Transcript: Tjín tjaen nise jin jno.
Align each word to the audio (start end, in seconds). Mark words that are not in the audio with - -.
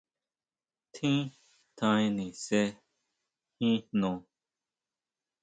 Tjín 0.93 1.19
tjaen 1.77 2.07
nise 2.17 2.61
jin 3.59 3.77
jno. 3.89 4.11